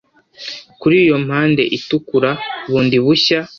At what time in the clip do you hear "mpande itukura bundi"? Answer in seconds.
1.25-2.97